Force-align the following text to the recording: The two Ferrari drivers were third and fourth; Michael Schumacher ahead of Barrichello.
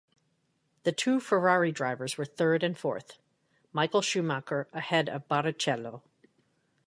The 0.81 0.91
two 0.91 1.19
Ferrari 1.19 1.71
drivers 1.71 2.17
were 2.17 2.25
third 2.25 2.63
and 2.63 2.75
fourth; 2.75 3.19
Michael 3.71 4.01
Schumacher 4.01 4.67
ahead 4.73 5.07
of 5.07 5.27
Barrichello. 5.27 6.01